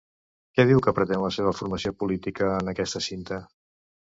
[0.55, 3.43] Què diu que pretén la seva formació política en aquesta cinta?